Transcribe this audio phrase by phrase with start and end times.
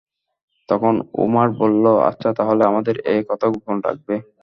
[0.69, 4.15] তখন উমাইর বলল, আচ্ছা, তাহলে আমাদের এ কথা গোপন রাখবে।